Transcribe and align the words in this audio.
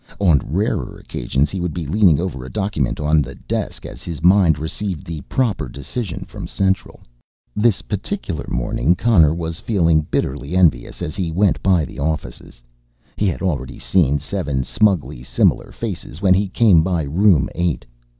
On 0.19 0.41
rarer 0.43 0.97
occasions 0.97 1.51
he 1.51 1.61
would 1.61 1.75
be 1.75 1.85
leaning 1.85 2.19
over 2.19 2.43
a 2.43 2.49
document 2.51 2.99
on 2.99 3.21
the 3.21 3.35
desk 3.35 3.85
as 3.85 4.01
his 4.01 4.23
mind 4.23 4.57
received 4.57 5.05
the 5.05 5.21
proper 5.29 5.69
decision 5.69 6.25
from 6.25 6.47
Central. 6.47 7.01
This 7.55 7.83
particular 7.83 8.47
morning 8.49 8.95
Connor 8.95 9.31
was 9.35 9.59
feeling 9.59 10.01
bitterly 10.01 10.55
envious 10.57 11.03
as 11.03 11.15
he 11.15 11.31
went 11.31 11.61
by 11.61 11.85
the 11.85 11.99
offices. 11.99 12.63
He 13.15 13.27
had 13.27 13.43
already 13.43 13.77
seen 13.77 14.17
seven 14.17 14.63
smugly 14.63 15.21
similar 15.21 15.71
faces 15.71 16.19
when 16.19 16.33
he 16.33 16.47
came 16.49 16.81
by 16.81 17.03
Room 17.03 17.47
Eight. 17.53 17.85